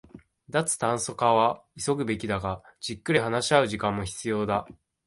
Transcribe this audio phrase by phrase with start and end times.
[0.49, 4.67] 脱炭素化は急ぐべきだが、じっくり話し合う時間も必要だ